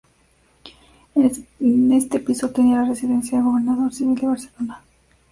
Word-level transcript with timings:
En 1.13 1.91
este 1.91 2.19
piso 2.19 2.49
tenía 2.49 2.77
la 2.81 2.85
residencia 2.89 3.37
el 3.37 3.43
Gobernador 3.43 3.93
Civil 3.93 4.15
de 4.15 4.25
Barcelona. 4.29 4.81